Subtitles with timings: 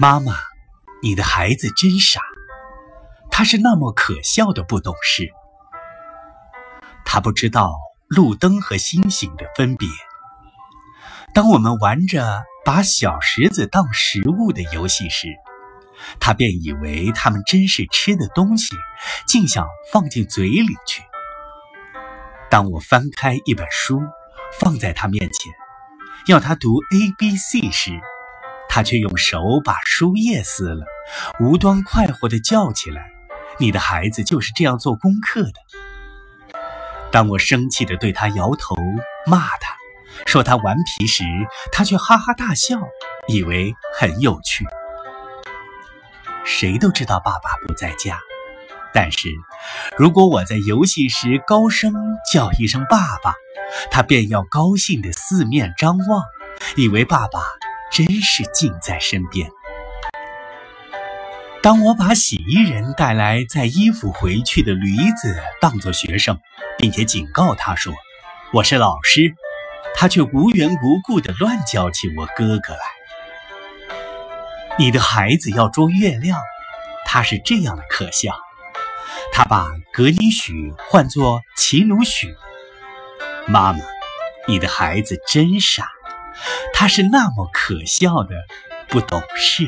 [0.00, 0.32] 妈妈，
[1.02, 2.22] 你的孩子真傻，
[3.30, 5.28] 他是那么可笑的不懂事。
[7.04, 7.74] 他不知道
[8.08, 9.86] 路灯和星星的分别。
[11.34, 15.28] 当我们玩着把小石子当食物的游戏时，
[16.18, 18.74] 他便以为他们真是吃的东西，
[19.26, 21.02] 竟想放进嘴里去。
[22.48, 24.00] 当我翻开一本书，
[24.58, 25.52] 放在他面前，
[26.26, 28.00] 要他读 A B C 时，
[28.72, 30.86] 他却用手把书页撕了，
[31.40, 33.10] 无端快活地叫起来
[33.58, 35.54] ：“你的孩子就是这样做功课的。”
[37.10, 38.76] 当我生气地对他摇头
[39.26, 39.74] 骂他，
[40.24, 41.24] 说他顽皮时，
[41.72, 42.78] 他却哈哈大笑，
[43.26, 44.64] 以为很有趣。
[46.44, 48.20] 谁都知道爸爸不在家，
[48.94, 49.28] 但是
[49.98, 51.92] 如果我在游戏时高声
[52.32, 53.34] 叫一声“爸爸”，
[53.90, 56.22] 他便要高兴地四面张望，
[56.76, 57.40] 以为爸爸。
[57.90, 59.50] 真是近在身边。
[61.62, 66.38] 当我把洗衣人带来载衣服回去的驴子当作学生，
[66.78, 67.92] 并且警告他说
[68.54, 69.34] ：“我是老师。”
[69.94, 72.80] 他却无缘无故地乱叫起我哥哥来。
[74.78, 76.40] 你的孩子要捉月亮，
[77.04, 78.34] 他是这样的可笑。
[79.32, 82.34] 他把格尼许唤作奇努许。
[83.46, 83.80] 妈妈，
[84.46, 85.88] 你的孩子真傻。
[86.72, 88.34] 他是那么可笑的，
[88.88, 89.66] 不懂事。